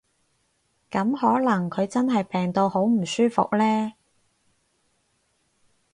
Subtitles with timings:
[0.89, 3.93] 噉可能佢真係病到好唔舒服呢